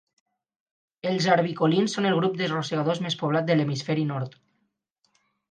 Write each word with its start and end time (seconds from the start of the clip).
Els 1.09 1.27
arvicolins 1.33 1.93
són 1.97 2.07
el 2.13 2.17
grup 2.21 2.39
de 2.39 2.47
rosegadors 2.55 3.03
més 3.05 3.19
poblat 3.21 3.47
de 3.51 3.59
l'hemisferi 3.61 4.09
nord. 4.15 4.35